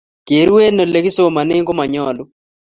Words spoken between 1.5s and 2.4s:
komanyalu